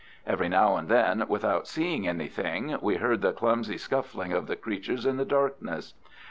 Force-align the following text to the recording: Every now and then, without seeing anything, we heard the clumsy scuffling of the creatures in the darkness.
Every 0.25 0.49
now 0.49 0.77
and 0.77 0.89
then, 0.89 1.25
without 1.27 1.67
seeing 1.67 2.07
anything, 2.07 2.75
we 2.81 2.95
heard 2.95 3.21
the 3.21 3.33
clumsy 3.33 3.77
scuffling 3.77 4.33
of 4.33 4.47
the 4.47 4.55
creatures 4.55 5.05
in 5.05 5.17
the 5.17 5.25
darkness. 5.25 5.93